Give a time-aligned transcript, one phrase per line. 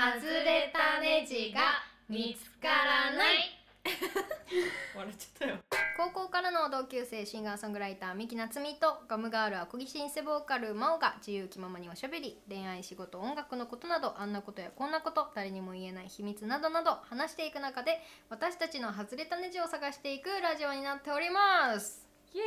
[0.00, 1.60] 外れたネジが
[2.08, 3.60] 見つからない。
[4.96, 5.58] 笑っちゃったよ。
[5.94, 12.40] 高校からの同級生シンガーソングライター三木夏美とガムガールアコギシンセボーカル真央が自由気ままにおしゃべり。
[12.48, 22.08] 恋愛仕事音楽のことなどあんなことやこんなこと誰にも言えない秘密などなど話していく中で私たちの外れたネジを探していくラジオになっております。
[22.32, 22.42] イエ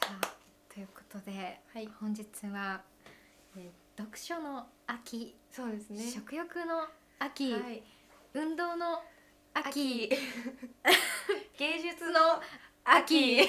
[0.00, 1.88] さあということで、はい。
[2.00, 2.82] 本日は、
[3.56, 6.10] えー読書の秋、そうですね。
[6.10, 6.86] 食欲の
[7.18, 7.82] 秋、はい。
[8.34, 9.02] 運動の
[9.54, 10.10] 秋。
[10.10, 10.10] 秋
[11.58, 12.42] 芸術のの
[12.84, 13.48] 秋。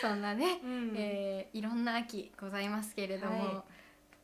[0.00, 0.94] そんなね、うん。
[0.96, 3.54] えーいろんな秋ございますけれども、はい。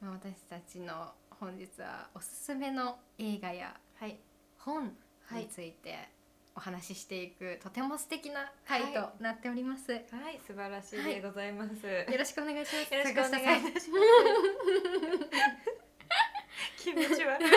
[0.00, 4.16] まあ、私たちの本日はおすすめの映画やはい。
[4.58, 4.96] 本
[5.32, 6.08] について
[6.54, 10.04] お話ししていく、とても素敵な回とはなっております、はい
[10.46, 12.94] 素晴らしいでございます、よろしくお願いします。
[12.94, 14.04] よろしくお願いいたします。
[16.82, 17.50] 気持ち悪い。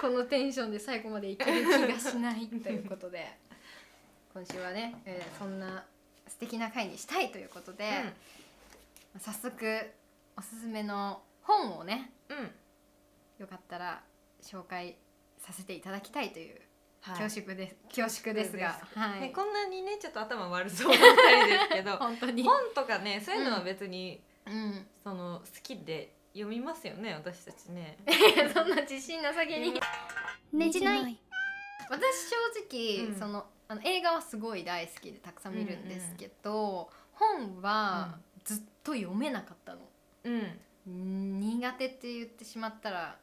[0.00, 3.36] このテンションで最後までいける気がしないということで
[4.32, 5.84] 今週はね、えーそんな
[6.28, 8.04] 素敵な回にしたいということで、
[9.18, 9.90] 早速
[10.36, 12.54] おすすめの本をねうん、うん
[13.38, 14.02] よかったら
[14.42, 14.96] 紹介
[15.38, 16.67] させていただきたいというはい
[17.00, 18.80] 恐縮です、恐縮ですが。
[18.94, 27.98] はい、ね、こんなにねちょっと頭悪そうな二人ですけど 本当に、本とかねそういうのは別に、うん、その好きで読みますよね私たちね。
[28.52, 29.80] そんな自信なさげに。
[30.52, 31.18] ねじない。
[31.90, 32.36] 私正
[32.68, 33.18] 直、うん。
[33.18, 39.80] そのあの映画はすごい大好きでたくさん見るんですけど、本はずっと読めなかったの、
[40.24, 40.60] うん。
[41.40, 43.18] 苦手って言ってしまったら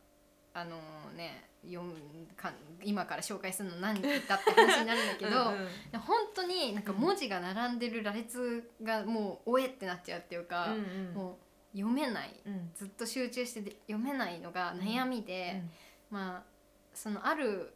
[0.53, 0.77] あの
[1.15, 1.54] ね読む
[2.35, 2.51] か
[2.83, 11.13] 今から紹介するの何だって話になるんだけど、うん本当になんか文字が並んでる羅列がもうおえってなっちゃうっていうか、うんうん。
[11.13, 11.37] も
[11.73, 12.35] う読めない。
[12.45, 12.69] うん。
[12.75, 15.63] ずっと集中してで読めないのが悩みで、
[16.11, 16.43] まあ
[16.93, 17.73] そのある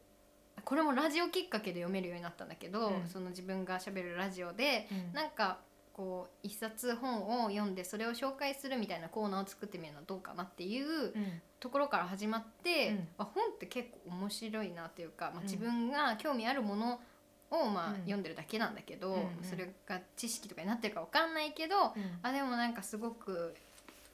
[0.65, 3.07] これもラジオきっかけで読めるようになったんだけど、うん。
[3.07, 5.13] その自分がしゃべるラジオでうん。
[5.13, 5.59] なんか
[5.99, 11.41] こう一冊本を読んでそれを紹介するみたいなコーナーを作ってみるのはどうかなっていううん。
[11.59, 12.95] ところから始まって、うん。
[13.17, 15.43] まあ、本って結構面白いなっていうか、まあ、うん。
[15.43, 17.01] 自分が興味あるもの
[17.51, 17.95] をまあうん。
[18.03, 19.23] 読んでるだけなんだけど、うんうん。
[19.43, 21.93] それが知識とかになってるかわかんないけど、うん。
[22.21, 23.53] あでもなんかすごく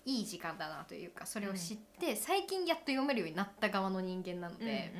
[0.05, 4.91] いい時間だなというかそれを知って、最近やっと読めるようになった側の人間なので、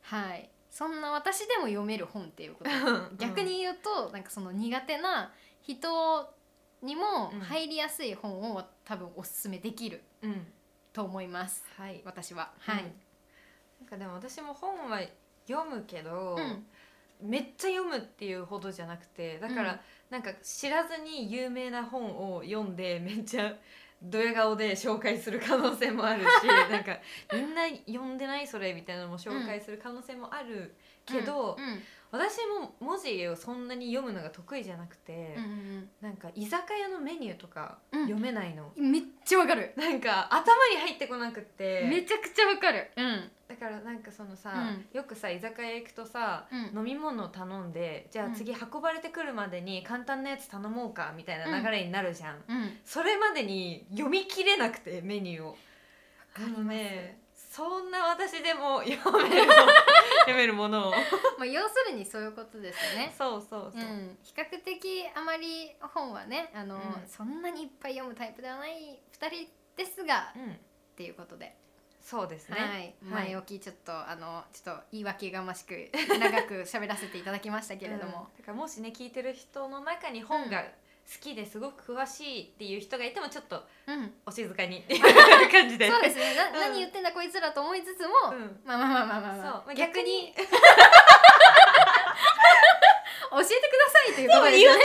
[0.00, 0.48] はい。
[0.74, 5.32] そんな私でも読める本っていうことうん 逆に言うとなんかその苦手な
[5.64, 6.34] 人
[6.82, 7.40] にもうん。
[7.40, 10.30] 入りやすい本を多分おすすめできるうん。
[10.30, 10.46] うん
[10.92, 11.64] と思います。
[11.76, 12.00] はい。
[12.04, 12.52] 私は。
[12.60, 12.84] ははいい、
[13.80, 15.00] なんかでも私も本は
[15.48, 16.64] 読むけど、うん。
[17.28, 19.78] めっちゃ読むっていうほどじゃなくてだから、うん。
[20.10, 23.56] なんか知らずに有名な本を読んで めっちゃ
[24.00, 26.26] ドヤ顔で紹介する可能性もあるし
[26.70, 26.98] なんか
[27.32, 30.76] みんな読んでないそれみたいなのも紹介する可能性もある
[31.06, 31.82] けど、うん
[32.14, 38.02] 私も文字をそんなに読むのが得意じゃなくて、うんうんなんか居酒屋のメニューとかうん。
[38.04, 41.86] 読めないの、うんめっちゃわかる、なんか頭に入ってこなくって。
[41.90, 42.90] めちゃくちゃわかる。
[42.96, 43.30] うん。
[43.48, 44.96] だからなんかそのさ、うん。
[44.96, 46.78] よくさ居酒屋行くとさ、うん。
[46.78, 52.78] 飲み物頼んでじゃあ次運ばれてくるまでに簡単なやつ頼もうかみたいな流れになるじゃん、うん。
[52.84, 55.56] それまでに読み切れなくてメニューを。
[56.36, 57.23] あのね
[57.54, 60.90] そんな私でも 読めるの読めるものを。
[61.38, 63.14] まあ要するにそういうことですよね。
[63.16, 63.80] そうそうそう。
[63.80, 67.08] う、ん、比較的あまり本はねあの、うん。
[67.08, 70.50] そんなにいっぱい読むタイプではない2人ですが、うん。
[70.50, 70.56] っ
[70.96, 71.56] ていうことで、
[72.00, 72.58] そうですね。
[72.58, 78.36] はい、前置きちょっとあのちょっと言い訳がましく長く喋らせていただきましたけれども、うん。
[78.36, 80.68] だからもしね聞いてる人の中に本が好
[81.20, 84.12] きですごく詳しいっていう人がいてもちょっとうん。
[84.26, 85.02] お静かに っていう
[85.50, 85.90] 感じで。
[85.90, 86.34] そうですね。
[86.34, 86.52] な、うん。
[86.54, 88.60] 何言ってんだこいつらと思いつつも、うん。
[88.64, 89.52] まあまあまあまあまあ、そうまあ。
[89.66, 90.34] まあ逆に。
[93.34, 94.84] 教えてくださいということですよね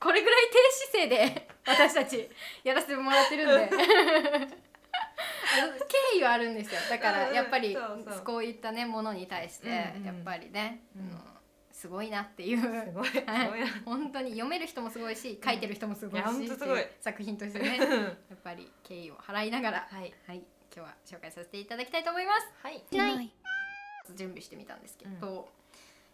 [0.00, 2.28] これぐらい低姿勢で私たち
[2.64, 3.76] やらせてもらってるんで。
[6.12, 6.80] 敬意はあるんですよ。
[6.90, 7.76] だからやっぱり
[8.24, 11.35] こういったねものに対してやっぱりね、うん
[11.76, 12.58] すごいなっていう。
[12.58, 13.66] すごいすごいな。
[13.84, 16.80] 本当に読める人もすごいし書いてる人もすごいし、いやほんとすごい。
[16.80, 17.78] ってう作品としてね。
[17.78, 18.02] うん。
[18.02, 20.14] やっぱり敬意を払いながらはい。
[20.26, 20.42] はい。
[20.74, 22.48] 今日は紹介させていただきたいと思います。
[22.62, 22.82] はい。
[24.16, 25.48] 準備してみたんですけど、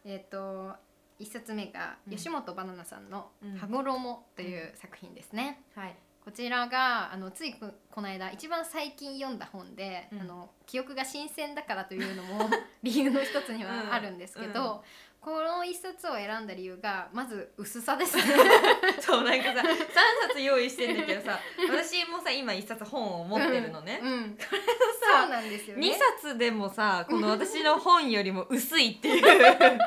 [0.04, 0.74] えっ、と
[1.20, 2.16] 一冊目がうん。
[2.16, 5.62] 吉本ばななさんのうん「羽衣」という作品ですね。
[5.76, 10.20] はいこちらがあのついここの間一番最近読んだ本で、うん。
[10.20, 12.48] あの記憶が新鮮だからというのも
[12.82, 14.80] 理由の一つにはあるんですけど、うん
[15.22, 18.16] この一冊を選んだ理由がまず薄さです。
[18.16, 18.24] ね。
[19.00, 21.38] そうなんかさ 3冊用意してんだけどさ
[21.70, 25.96] 私もさ今1冊本を持ってるのね、うん、そうなんですよ2ね。
[26.20, 29.78] 冊でもさこの私の本よりも薄いっていう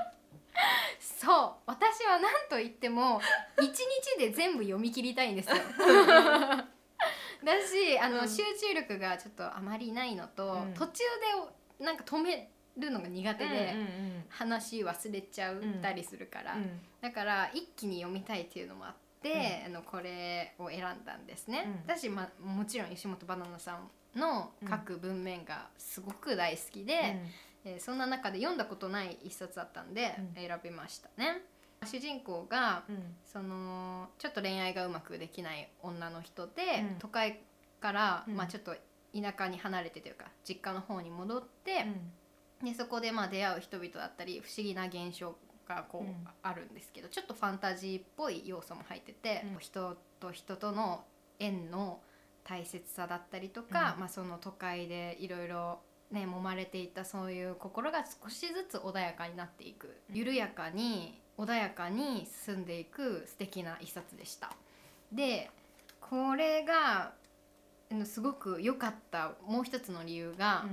[1.25, 3.19] そう私は何と言っても
[3.59, 5.55] 一日で全部読み切りたいんですよ。
[7.43, 8.29] だしあの、うん。
[8.29, 10.73] 集中力がちょっとあまりないのと、うん。
[10.73, 11.03] 途中
[11.79, 13.75] でなんか止めるのが苦手で、
[14.29, 16.81] 話忘れちゃったりするから、うん。
[17.01, 21.63] だから一気に読みたいっていうのもあって、あのこれを選んだんですね。
[21.65, 21.87] うん。
[21.87, 27.21] だし、まあ、もちろん吉本ばなナさんの書く文面がすごく大好きで、
[27.65, 30.47] えーそんな中で読んだことない一冊だったんでうん。
[30.47, 31.41] 選びましたね。
[31.85, 33.15] 主人公がうん。
[33.25, 36.51] そのちょっと恋愛がうまくできない女の人で、
[36.91, 36.99] うん。
[36.99, 37.41] 都会
[37.81, 38.35] から、うん。
[38.35, 38.75] まあ、ちょっと
[39.13, 41.85] 田舎に離れてというか実家の方に戻って、
[42.63, 45.35] でそこでまあ出会う人々だったり不思議な現象
[45.67, 46.27] がこう、うん。
[46.43, 49.59] あるんですけどちょっとファンタジーっぽい要素も入ってて、うん。
[49.59, 51.03] 人と人との
[51.39, 51.99] 縁の
[52.43, 53.99] 大切さだったりとか、うん。
[54.01, 55.79] まあ、その都会でいろいろ
[56.11, 59.95] ね揉まれていたそういう心が少しずつ穏やかになっていく。
[60.11, 64.51] 緩やかに穏やかに進んでいく素敵な一冊でした。
[65.11, 65.49] で
[65.99, 67.13] これが
[68.05, 70.65] すごく良かったもう一つの理由が、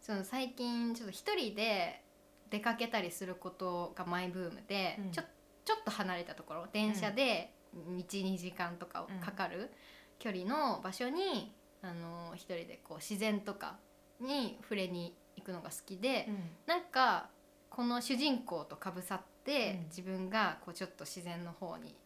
[0.00, 2.02] その最近ちょっと一人で
[2.50, 5.10] 出かけたりすることがマイブームで、うん。
[5.12, 5.22] ちょ
[5.64, 9.70] ちょっと離れたところ電車で12時間とかかかる
[10.18, 11.52] 距離の場所に、
[11.82, 13.76] あの一人でこう自然とか
[14.20, 16.28] に触れに行くのが好きで、
[16.66, 17.28] なんか
[17.68, 21.96] この主人公とかぶさって、うん自分がこうちょっと自然の方に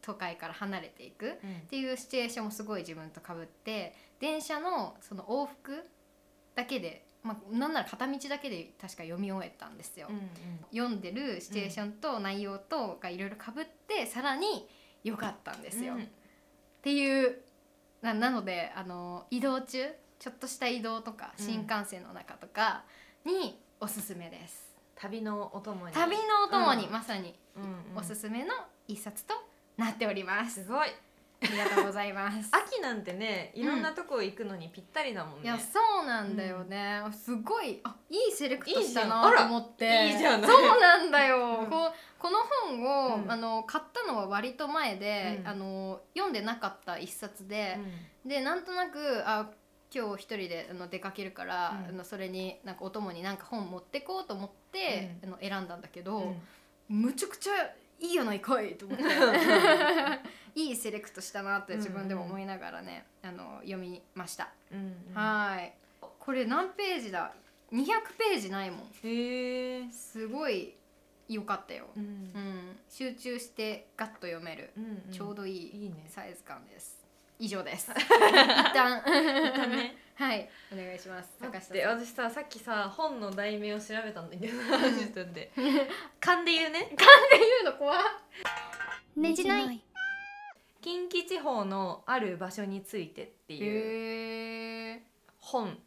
[0.00, 1.26] 都会から離れていく。
[1.26, 1.34] うんっ
[1.68, 5.84] ていうシチュエーションもすごい自分とかぶって電車のその往復
[6.54, 10.08] だけで、まあ、なんなら片道だけで確か読み終えたんですよ。
[10.70, 14.68] 読んでるシチュエーションと内容とがいろいろかぶってさらに
[15.02, 15.94] 良かったんですよ。
[15.94, 16.06] うんっ
[16.84, 17.38] ていう
[18.02, 19.86] ななのであの移動中
[20.24, 21.44] ちょっとした移動とかうん。
[21.44, 22.84] 新幹線の中とか
[23.26, 24.74] におすすめです。
[24.94, 25.92] 旅のお供に。
[25.92, 26.92] 旅のお供にうん。
[26.92, 27.62] まさにうん
[27.92, 27.98] うん。
[27.98, 28.54] おすすめの
[28.88, 29.34] 一冊と
[29.76, 30.64] なっております。
[30.64, 30.88] すごい。
[30.88, 32.48] ありがとうございます。
[32.56, 40.06] 秋なんてねいろんなとこ行くのにぴったりだもんね、いやそうなんだよね、すごいあいいセレクトしたなと思って。
[40.06, 40.50] いいじゃない。
[40.50, 41.66] そうなんだよ、うん。
[41.66, 43.30] こうこの本を、うん。
[43.30, 45.48] あの買ったのは割と前で、うん。
[45.48, 47.78] あの読んでなかった一冊で
[48.24, 48.30] う、ん。
[48.30, 49.50] でなんとなくあ
[49.94, 56.36] 今日一人であの出かけるから、うんあのそれになんかお供になんか本持ってこうと思って、あの選んだんだけど、うん
[56.86, 57.52] むちゃくちゃ
[57.98, 59.04] いいやないかいと思って
[60.54, 64.52] いいセレクトしたなって自分でも思いながらね、あの読みました。
[64.70, 65.72] うんうんはい。
[66.18, 67.32] これ何ページだ
[67.72, 67.86] ?200
[68.18, 68.80] ページないもん。
[69.02, 70.74] へえすごい
[71.28, 71.88] 良かったよ。
[71.96, 72.78] うんうん。
[72.88, 74.72] 集中してガッと読める。
[74.76, 77.03] うんちょうどいいサイズ感です。
[77.38, 77.90] 以上です。
[77.94, 79.00] 一旦
[80.16, 81.36] はいお願いします。
[81.40, 82.00] 待って坂下さん。
[82.00, 85.52] 私ささっきさ本の題名を調べたんだけどちょっと待って
[86.20, 87.96] 勘で言うねっていうの怖
[89.16, 89.82] ねじない。
[90.80, 95.02] 近畿地方のある場所についてっていう。
[95.38, 95.78] 本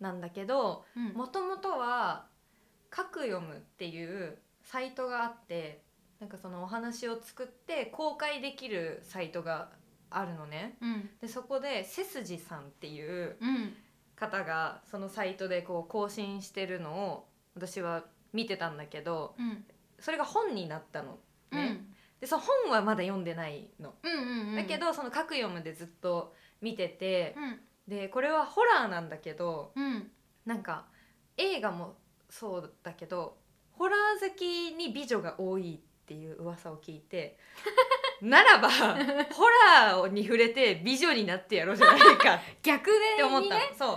[0.00, 2.26] なんだけどうんもともとは
[2.94, 5.82] 「書く読む」っていうサイトがあって
[6.18, 9.70] なんかそのお話を作って公開できるサイトが
[10.10, 10.76] あるのね。
[10.80, 13.76] うんでそこで背筋さんっていううん
[14.14, 19.64] 方がそのサイトでこう更新してるのを私は見てたんだけどうん
[19.98, 21.18] それが本になったの
[21.52, 21.84] うんね。
[22.20, 23.94] でその本はまだ読んでないの。
[24.02, 24.56] うんうんうん。
[24.56, 30.10] だけどその「書く読む」でずっと見ててうんでこれはホラーなんだけどうん
[30.44, 30.86] なんか
[31.36, 31.96] 映画も
[32.30, 33.38] そうだけど
[33.72, 37.38] ホラー好きに美女が多いっていう噂を聞いて
[38.22, 38.76] ならばホ
[39.74, 43.74] ラーに触れて美女になってやろうじゃないか っ逆でて思ったの、ね。
[43.76, 43.96] そう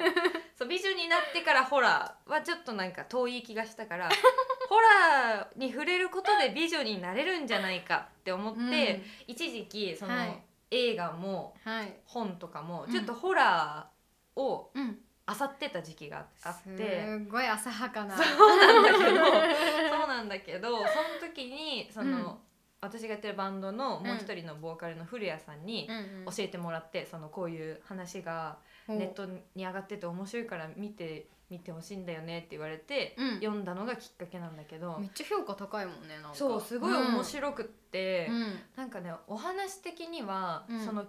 [0.58, 4.10] そう美女になってからホラーはちょっとなんか遠い気がしたから
[4.68, 11.94] ホラーに触れることで美女になれるんじゃないかって思って、一時期その、はい映画もうんはい。
[12.06, 15.00] 本とかもうんちょっとホラーをうん。
[15.30, 17.06] 漁ってた時期があって。
[17.06, 18.18] すごい浅はかな。
[18.18, 19.26] そうなんだけど
[19.98, 20.88] そうなんだけどその
[21.22, 22.38] 時にその、うん
[22.82, 25.88] 私がやってるバンドのもう一人のボーカルの古谷さんに
[26.26, 28.58] 教えてもらって、そのこういう話が
[28.88, 33.34] ネットに上がってて面白いから見て見てほしいんだよねって言われて、うん。
[33.36, 36.36] 読んだのがきっかけなんだけどめっちゃ評価高いもんねなんか。
[36.36, 38.60] そうすごい面白くって、うん。
[38.76, 40.86] なんかねお話的には、うん。
[40.86, 41.06] その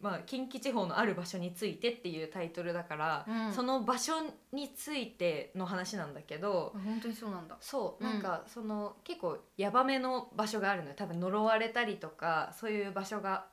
[0.00, 3.52] まあ、近畿地方のある場所についてっていうタイトルだから、うん。
[3.52, 4.14] その場所
[4.52, 7.56] についての話なんだけど、あ本当にそうなんだ。
[7.60, 8.12] そううん。
[8.12, 10.94] なんかその、結構ヤバめの場所があるのよ。
[10.96, 13.46] 多分呪われたりとかそういう場所が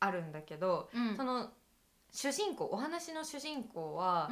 [0.00, 1.16] あるんだけど、うん。
[1.16, 1.50] その
[2.12, 4.30] 主人公お話の主人公は、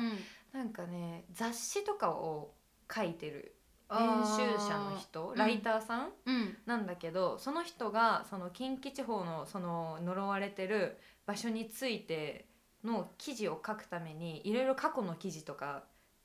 [0.52, 2.54] なんかね雑誌とかを
[2.94, 3.54] 書いてる
[3.96, 5.38] 編集者の人ー。
[5.38, 6.56] ライターさん、うん。
[6.66, 12.46] なんだけどその人がその近畿地方のその呪われてる場所について
[12.84, 15.84] の記事を書くためにいろいろ過去の記事とか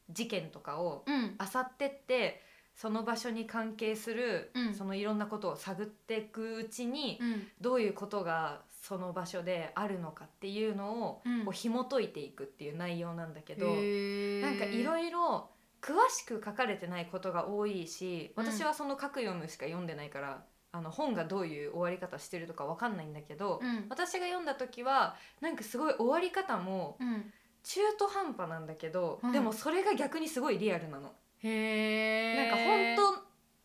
[0.09, 1.37] 事件とかをうん。
[1.37, 2.41] 漁ってって
[2.75, 4.73] その場所に関係する、うん。
[4.73, 7.47] そのいろんなことを探っていくうちに、うん。
[7.59, 11.43] どういうことがその場所であるのかっていうのを、うん。
[11.43, 13.65] こう紐解いていくっていう内容なんだけど。
[13.65, 14.41] へー。
[14.41, 15.49] なんかいろいろ
[15.81, 18.45] 詳しく書かれてないことが多いしうん。
[18.45, 23.85] 私はその書く読むしか読んでないから、あの本がどういう終わり方してるとかわかんないんだけど、うん。
[23.89, 27.33] 私が読んだ時はなんかすごい終わり方もうん。
[27.61, 29.31] 中途半端なんだけど、うん。
[29.31, 31.13] でもそれが逆にすごいリアルなの。
[31.41, 33.23] へなんかえ本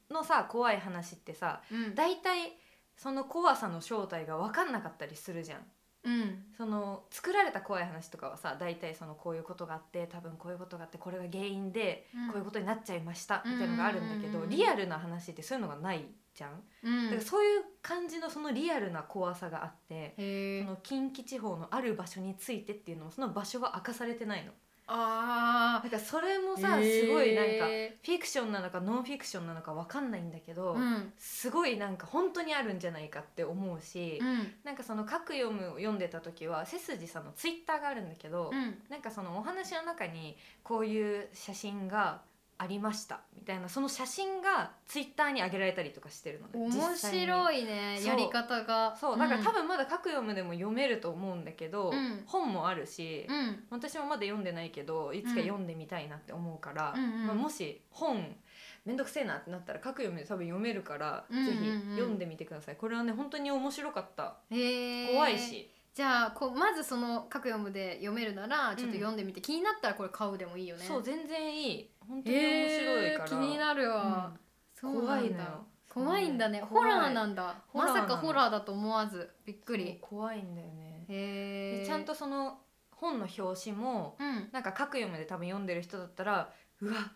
[0.09, 1.95] 当のさ怖い話ってさうん。
[1.95, 2.57] 大体
[2.97, 5.61] その怖さの正体が分かんなかったりするじゃん。
[6.05, 6.45] うん。
[6.57, 12.29] その作られた怖い話とかはさ大体そのこういうことがあって多分こういうことがあってこれが原因でうん。
[12.29, 14.27] こういうことになっちゃいましたみたいなのがあるんだけどうん。
[14.27, 16.63] うんうんうんリアルな話ってそういうのがないじゃん。
[16.83, 17.05] うん。
[17.07, 24.53] だからそういう感じのそのリアルな怖さがあってへえその近畿地方のある場所についてっていうのもその場所が明かされてないの。
[24.87, 31.13] あだからそれもあさすごいなんかへフィクションなのかノンフィクションなのか分かんないんだけど、ーうん。
[31.17, 34.53] すごいなんか本当にあるんじゃないかって思うし、うん。
[34.63, 38.83] なんかその「書く読む」を読んでた時は背筋さんのツイッターがあるんだけど、うん。
[38.91, 42.21] なんかそのお話の中にこういう写真が
[42.57, 43.21] ありました。
[43.37, 43.69] みたいな。
[43.69, 48.97] その写真がツイッターに上げられたりとかしてるのね面白いいねやり方が。
[48.97, 49.19] そう。
[49.19, 52.23] だから多分まだ「書く読む」でも読めると思うんだけど、うん。
[52.27, 53.65] 本もあるし、うん。
[53.71, 57.05] 私もまだ読んでないけどいつか読んでみたいなって思うから、うん。
[57.05, 58.37] うんまあ、もし本
[58.85, 61.55] めんどくせえなってなったら書く読むで多分読めるから、うんうんうん。
[61.55, 62.77] ぜひ読んでみてください。
[62.77, 64.37] これはね本当に面白かった。
[64.49, 70.85] 怖いし、じゃあこうまずその各読むで読めるならちょっと読んでみて、気になったらこれ買うでもいいよね。
[70.85, 71.91] そう全然いい。
[72.01, 74.33] 本当に面白いから、えー気になるわ、
[74.75, 75.07] そうなんだ。
[75.07, 75.67] 怖いのよ。
[75.89, 76.61] 怖いんだね。
[76.61, 77.63] ホラーなんだ。
[77.73, 79.31] まさかホラーだと思わず。
[79.47, 79.99] びっくり。
[80.01, 82.59] 怖いんだよね、へえでちゃんとその
[82.91, 84.49] 本の表紙もうん。
[84.51, 87.13] なんか書く読むで多分読んでる人だったらうわ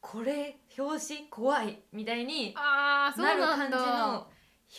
[0.00, 4.26] これ表紙怖いみたいにあーそうなる感じだの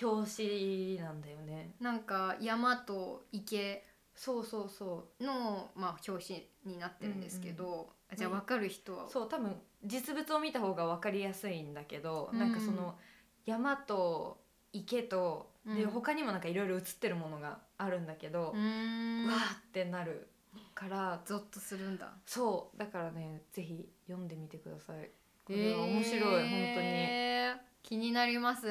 [0.01, 1.72] 表紙なんだよね。
[1.80, 3.86] なんか山と池。
[4.20, 8.38] そうそうその、まあ、表紙になってるんですけど、あじゃあうん。
[8.39, 9.06] 分かる人は？
[9.06, 12.39] うそう多分実物を見た方が分かりやすいんだけど、うん。
[12.39, 12.98] なんかその
[13.46, 14.42] 山と
[14.74, 15.92] 池と、でうん。
[15.92, 19.27] 他にもなんかいろいろ写ってるものがあるんだけど、うーん。
[19.27, 20.27] わーってなる
[20.74, 22.12] からゾッとするんだ。
[22.25, 25.12] そうだからねぜひ読んでみてください。
[25.46, 28.68] これは面白い、本へー気になります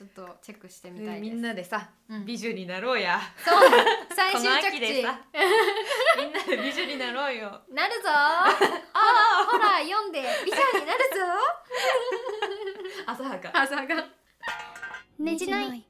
[0.00, 2.24] ちょっとチェックしてみたいみんなでさうん。
[2.24, 3.20] 美女になろうや。
[3.44, 3.70] そう
[4.16, 5.04] 最終着地。
[5.04, 7.60] みんなで美女になろうよ。
[7.70, 8.08] なるぞ。
[8.08, 11.16] あほら読んで美女になるぞ。
[13.08, 13.50] 浅はか。
[13.52, 14.06] 朝が
[15.18, 15.84] ねじない。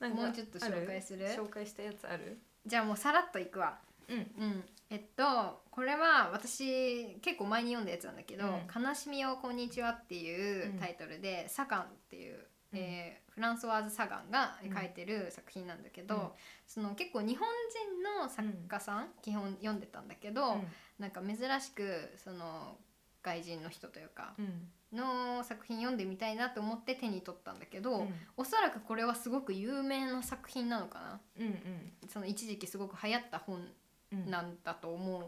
[0.00, 1.28] もうちょっと紹介する？
[1.28, 2.40] あ紹介したやつある？
[2.66, 3.78] じゃあもうさらっといくわ。
[4.08, 4.18] うん。
[4.18, 4.68] うん。
[4.90, 16.28] えっとこれは私結構前に読んだやつなんだけど「うん悲しみをこんにちは」っていうタイトルで、サガンっていう、うんえーフランソワーズ・サガンが書いてる作品なんだけど、うん。
[16.66, 17.48] その結構日本
[17.88, 20.56] 人の作家さん、基本読んでたんだけど、
[20.98, 22.76] なんか珍しくその
[23.22, 24.68] 外人の人というかうん。
[24.92, 28.14] の作品読んでみたいなと思って手に取ったんだけど、うん。
[28.36, 31.20] おそらくこれはすごく有名な作品なのかな。
[31.38, 31.92] うんうん。
[32.08, 33.66] その一時期すごく流行った本
[34.12, 35.24] うんなんだと思う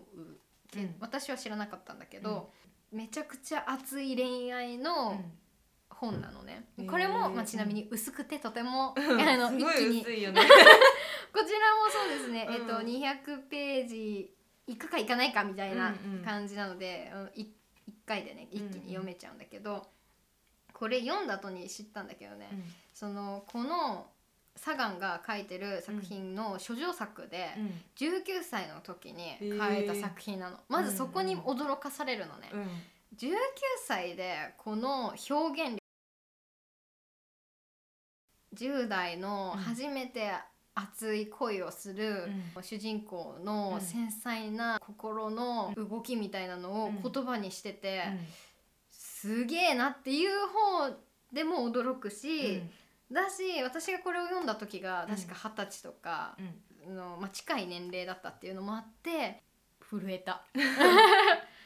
[0.71, 0.95] け、うん。
[1.01, 2.53] 私は知らなかったんだけど、
[2.93, 5.19] めちゃくちゃ熱い恋愛の
[6.05, 9.21] 本なのね、うんこれも、まあ、ちなみに薄くてとても、うん。
[9.23, 10.05] あの一気に。
[10.05, 10.45] こちらも
[11.91, 12.55] そうですね、うん。
[12.55, 14.35] えっと200ページ
[14.67, 16.25] いくかいかないかみたいなうんうん。
[16.25, 17.49] 感じなので、うんい
[17.87, 19.87] 一回でね一気に読めちゃうんだけど、
[20.73, 22.49] これ読んだ後に知ったんだけどね、
[22.93, 24.11] そのこの
[24.57, 27.51] サガンが書いてる作品の処女作で、
[27.97, 32.61] 19歳の時に書いた作品なの、まずそこに驚かされるのね、うん。
[32.61, 32.83] うん
[33.17, 33.33] 19
[33.87, 35.84] 歳でこの表現力
[38.55, 40.33] 10代の初めて
[40.75, 42.29] 熱い恋をする
[42.61, 48.03] 主人公の繊細な心の動きみたいなのを言葉にしてて、
[48.91, 50.97] すげえなっていう方
[51.33, 52.63] でも驚くし、
[53.13, 56.37] だし私がこれを読んだ時が確か二十歳とか、
[56.89, 59.43] の、まあ、近い年齢だったっていうのもあって
[59.81, 60.45] 震えた。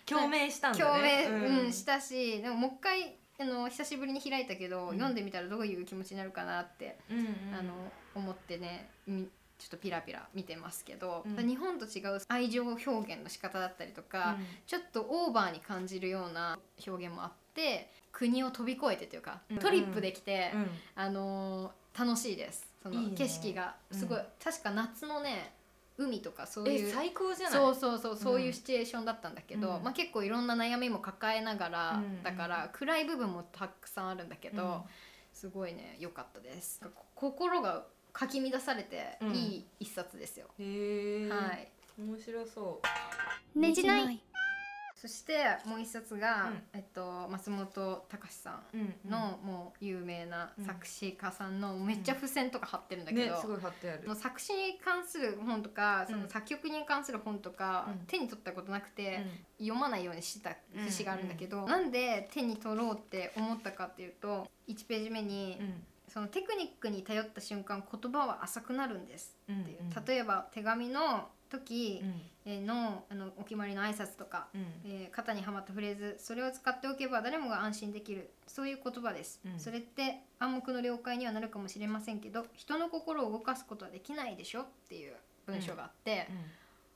[0.06, 4.92] 共鳴したんだ共ね鳴、うんしたしでももう一回あの久しぶりに開いたけど、うん。
[4.94, 7.26] 読んでみたらどういう気持ちになるかなって、うんうん
[7.58, 7.72] あの
[8.14, 9.28] 思ってねみ
[9.58, 11.46] ちょっとピラピラ見てますけど、うん。
[11.46, 19.58] 日本と違う愛情表現の仕方だったりとか、ちょっとオーバーに感じるような表現もあって国を飛び越えてというか、うん。
[19.58, 20.70] トリップできて、うん。
[20.96, 22.64] あのー楽しいです。
[22.80, 23.74] その景色が。
[23.90, 24.24] すごい、うん。
[24.40, 25.52] 確か夏のね
[25.98, 27.58] 海とかそういうえ最高じゃない？
[27.58, 29.82] そうそうそうそういうシチュエーションだったんだけど、うん。
[29.82, 32.22] まあ、結構いろんな悩みも抱えながら、うん。
[32.22, 34.80] だから暗い部分もたくさんあるんだけど、うん。
[35.32, 36.80] すごいね良かったです。
[36.94, 39.34] こ心がかき乱されてうん。
[39.34, 41.68] いい一冊ですよ、へえはい。
[41.98, 42.80] 面白そ
[43.56, 44.20] ねじない
[45.00, 46.62] そしてもう一冊が、うん。
[46.72, 54.02] えっと、松本隆さんんの、もう有名な作詞家さんのめっちゃ付箋とか貼ってるんだけど、ねすごい貼ってある。
[54.02, 56.22] その作詞に関する本とか、そうん。
[56.22, 58.06] の作曲に関する本とか、うん。
[58.06, 59.24] 手に取ったことなくて、
[59.60, 65.60] う読まないようにしてた節があるんだけど、なんで手に取ろうって思ったかっていうと1ページ目に、
[66.08, 72.02] そのテクニックに頼った瞬間言葉は浅くなるんですうんっていう、例えば手紙の時
[72.46, 74.66] のあのお決まりの挨拶とか、うん。
[74.84, 79.58] えー肩にはまったフレーズそれを使っておけば誰もが安心できるそういう言葉です、うん。
[79.58, 84.62] それって暗黙の了解にはなるかもしれませんけど人の心を動かすことはできないでしょ？
[84.62, 85.14] っていう
[85.46, 86.28] 文章があって、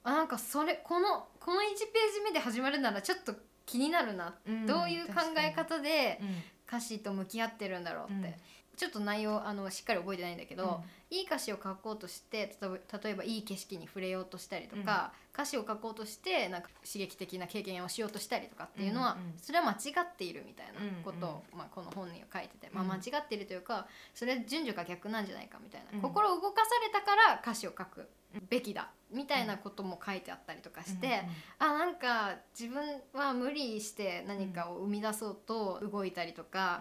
[0.04, 3.35] あなんかそれこのこの1ページ目で始まるならちょっと
[3.66, 4.66] 気になるな、うん。
[4.66, 6.28] どういう考え方でうん。
[6.68, 8.35] 歌詞と向き合ってるんだろうって、うん。
[8.76, 10.82] ちょっと内容あのしっかり覚えてないんだけど、
[11.12, 12.57] いい歌詞を書こうとして
[13.02, 20.73] 例えばいい景色に触れようとしたりとか、歌詞を書こうとしてなんか刺激的な経験をしようとしたりとかっていうのは、うんうんそれは間違っているみたいな
[21.04, 22.90] ことを、まあ、この本には書いてて、まあ、うん。
[22.90, 26.00] 間違っているというかそれ順序が逆なんじゃないかみたいな、うん。
[26.00, 28.09] 心を動かされたから歌詞を書く
[28.49, 31.23] べきだみたいなことも書いてあったりとかして、
[31.59, 36.81] あなんか自分は無理して何かを生み出そうと動いたりとか。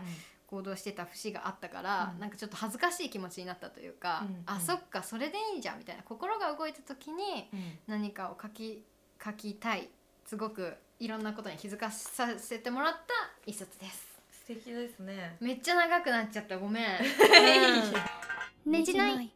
[0.52, 2.20] 行動してた節があったから、うん。
[2.20, 4.44] なんかちょっと恥ずかしい気持ちになったというか、うん。
[4.46, 7.80] あそっかそれでいいじゃんみたいな心が動いた時にうん。
[7.88, 8.84] 何かを書き
[9.24, 9.90] 書きたい
[10.26, 13.00] すごくいろんなことに気づかさせてもらった
[13.46, 14.22] 一冊です。
[14.46, 15.38] 素敵ですね。
[15.40, 16.86] めっちゃ長くなっちゃったごめん、
[18.70, 19.32] ねじない。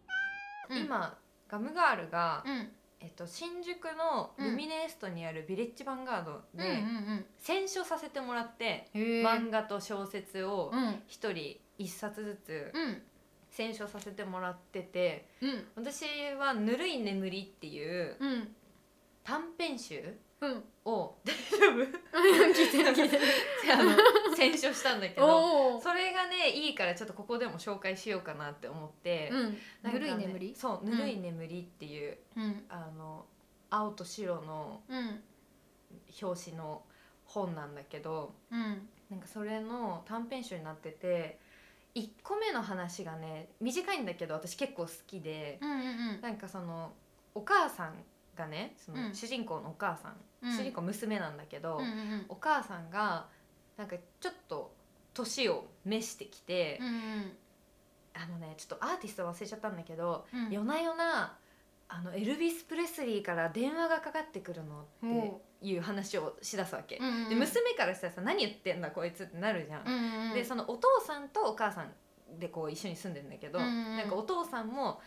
[0.70, 0.78] うん。
[0.78, 2.72] 今ガムガールがうん
[3.06, 6.84] えっと新宿のルミネエストにあるビレッジヴァンガードで
[7.38, 11.04] 選書させてもらって漫画と小説をうん。
[11.08, 13.02] 一人一冊ずつうん。
[13.52, 15.68] 選書させてもらっててうん。
[15.76, 16.06] 私
[16.40, 18.56] は「ぬるい眠り」っていううん。
[19.24, 20.64] 短編集うん。
[20.86, 21.82] を 大丈夫？
[22.54, 23.24] 聞いてる聞いてる。
[23.74, 29.58] あの選書したんだけどそれがねいいからちょっとここでも紹介しようかなって思って、うん。
[29.82, 30.56] なんかねぬるい眠り？
[30.56, 32.66] そう「ぬるい眠り」っていう、うん。
[32.70, 33.26] あの
[33.70, 35.24] 青と白のうん。
[36.22, 36.84] 表紙の
[37.26, 38.88] 本なんだけどうん。
[39.10, 41.40] なんかそれの短編集になってて
[41.96, 45.74] 1個目の話がね短いんだけど私結構好きでうんう
[46.18, 46.22] ん。
[46.22, 46.94] なんかその
[47.34, 49.16] お母さんがねそのうん。
[49.16, 50.58] 主人公のお母さん、うん。
[50.58, 53.28] 主人公娘なんだけど、うんうんお母さんが
[53.78, 54.74] なんかちょっと
[55.14, 56.94] 年を召してきて、うんうん。
[58.14, 60.52] あのねちょっとアーティスト忘れちゃったんだけど、うん。
[60.52, 61.38] 夜な夜な
[61.88, 64.86] あのエルビス・プレスリーから電話がかかってくるのっ
[65.62, 69.84] ていう話をしだすわけ、うんうんで娘からしたらさ何言ってんだこいつってなるじゃん。
[69.86, 73.98] うんうんでそのお父さんとお母さんでこう一緒に住んでんだけど、うんうん。
[73.98, 75.00] なんかお父さんも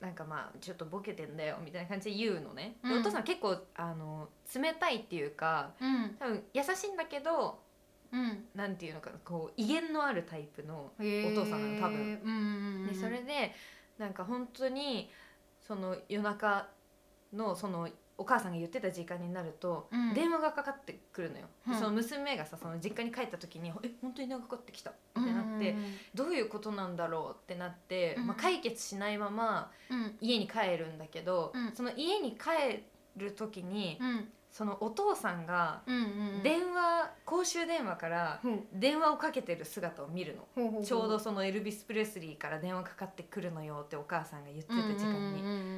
[0.00, 3.00] なんかまあちょっとボケてんだよみたいな感じで言うのね、でうん。
[3.00, 6.16] お父さん結構あの冷たいっていうかうん。
[6.18, 7.58] 多分優しいんだけど
[8.12, 8.44] うん。
[8.54, 11.98] なんていうのかなこう威厳のあるタイプのお父さんなの多分。
[11.98, 12.86] うんうんうん。
[12.86, 13.54] でそれで
[13.98, 15.10] なんか本当に
[15.66, 16.68] その夜中
[17.32, 20.12] のそのお母さんが言ってた時間になると、うん。
[20.12, 21.78] 電話がかかってくるのよ、でうん。
[21.78, 25.76] その娘がさその実家に帰った時に「え本当に電話かかってきた」ってなって、
[26.14, 28.26] どういうことなんだろうってなって、うん。
[28.26, 30.16] まあ、解決しないままうん。
[30.20, 31.72] 家に帰るんだけど、うん。
[31.72, 32.82] その家に帰
[33.16, 35.82] る時に、うんそのお父さんが
[36.42, 38.40] 電話公衆電話から
[38.72, 40.82] 電話をかけてる姿を見るの。
[40.82, 45.32] ちょうどそのエルビス・プレスリーから電話かかってくるのよってお母さんが言ってた時間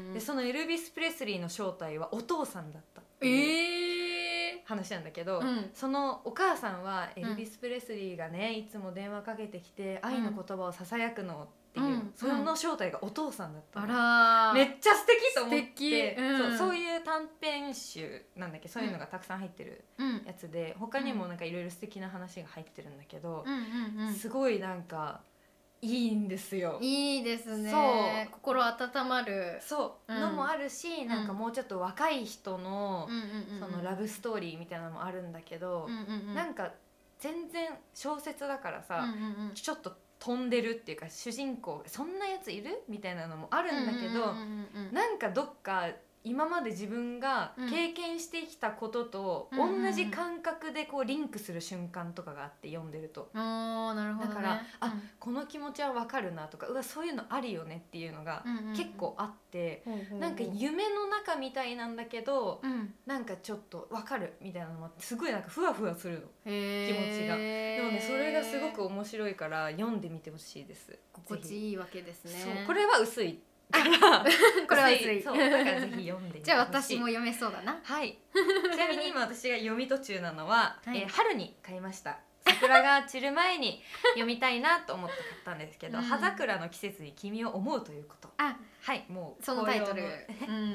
[0.08, 5.70] に、でそのエルビス・プレスリーの正体はお父さんだったって話なんだけど、うん。
[5.74, 14.54] そのお母さんはエルビス・プレスリーがねいつも電話かけてきて愛の言葉をささやくのっていう、うんその正体がお父さんだったあのらー。
[14.54, 15.90] めっちゃ素敵と思っ素敵。
[15.90, 16.38] て、うん。
[16.38, 20.22] そうそういう短編集なんだっけそういうのがたくさん入ってるうん。
[20.26, 23.44] やつで他にもなんかいろいろ素敵な話が入ってるんだけど、
[24.18, 25.20] すごいなんか
[25.82, 26.78] いいんですよ。
[26.82, 28.28] いいですね。
[28.32, 29.58] 心温まる。
[29.62, 30.20] そう、うん。
[30.20, 33.08] のもあるしなんかもうちょっと若い人の、
[33.60, 36.34] そのラブストーリーみたいなのもあるんだけど、うんうんうん。
[36.34, 36.72] なんか
[37.18, 39.04] 全然小説だからさ、
[39.54, 42.84] ちょっと飛んでるっていうか主人公そんなやついる？
[42.88, 44.34] みたいなのもあるんだけど、
[44.92, 45.88] なんかどっか
[46.22, 47.70] 今まで自分がうん。
[47.70, 49.84] 経験してきたこととうんうんうん。
[49.84, 53.30] 同じ感覚でこうリンクする瞬間とかがあって読んでると。
[53.34, 58.76] あーなるほど、ね、だからあこの気持ちはわかるなとかうわそういうのあるよねっていうのがうんうんうん。
[58.76, 60.18] 結構あって、ほうほうほう。
[60.20, 62.94] なんか夢の中みたいなんだけど、うん。
[63.06, 66.26] なんかちょっとわかるみたいなのもすごいなんかふわふわするの。
[66.44, 67.36] へ気持ちが。
[67.36, 70.98] ででもねそれがすごく面白いから読んでみてほしいです。
[71.12, 72.64] 心地いいわけですね。
[72.66, 74.24] これは薄いから
[74.68, 77.78] これは薄いそうだからぜひ読んでじゃあ私も読めそうだな。
[77.82, 78.18] はい。
[78.72, 80.98] ちなみに今私が読み途中なのは、はい。
[80.98, 83.82] えー春に買いました桜が散る前に
[84.14, 86.04] 読みたいなと思って買ったんですけど、うん。
[86.04, 88.28] 葉桜の季節に君を思うということ。
[88.38, 90.02] あはいもうそのタイトル、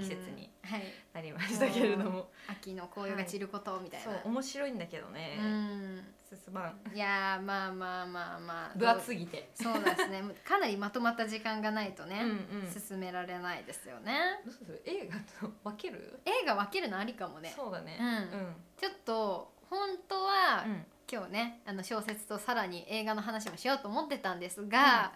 [0.02, 0.84] 季節にはい。
[1.14, 2.30] なりましたけれども。
[2.48, 6.04] 秋の紅葉が散ることみたいな、そう面白いんだけどね、うん。
[6.30, 6.96] 進まん。
[6.96, 8.78] いやーまあまあまあまあ。
[8.78, 9.50] 分厚すぎて。
[9.56, 10.22] そうですね。
[10.46, 12.30] かなりまとまった時間がないとね、うん
[12.64, 12.72] うん。
[12.72, 14.40] 進められないですよね。
[14.46, 14.82] どうする？
[14.86, 16.20] 映画と分ける？
[16.26, 17.52] 映画分けるのありかもね。
[17.56, 17.98] そうだね。
[18.00, 18.08] うん。
[18.08, 18.12] う
[18.44, 18.56] ん。
[18.78, 25.12] ちょっと本当は、うん今日ねあの小説とさらに映画の話もしようと思ってたんですが、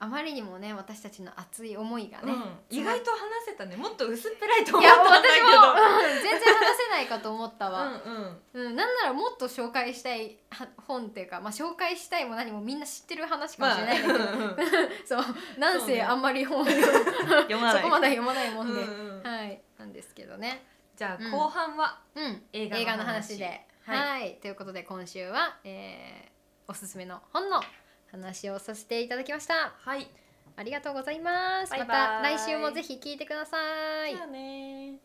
[0.00, 2.78] あまりにもね私たちの熱い思いがね、うん。
[2.78, 3.76] 意外と話せたね。
[3.76, 5.46] もっと薄っぺらいと思ったんだけど。
[5.46, 8.66] うん全然話せないかと思ったわ、うんうん。
[8.68, 14.56] うんなんならもっと紹介したいは本っていうか、まあ、紹介したいも何もみんな知ってる話かもしれないけど、うんうん
[15.04, 15.24] そう
[15.58, 16.70] なんせあんまり本をそ
[17.50, 17.82] 読まない。
[17.82, 19.60] こまで読まないもんで、うんうんはい。
[19.78, 20.64] なんですけどね。
[20.96, 21.30] じゃあうん。
[21.32, 21.98] 後半は
[22.52, 24.32] 映画の話では、はい。
[24.32, 26.38] いということで今週は、えー
[26.70, 27.62] おすすめの本の
[28.10, 29.72] 話をさせていただきました。
[29.78, 30.06] はい。
[30.54, 31.70] ありがとうございます。
[31.70, 31.88] バイバイ。
[31.88, 33.56] また来週もぜひ聞いてくださ
[34.06, 34.14] い。
[34.14, 34.98] じゃあね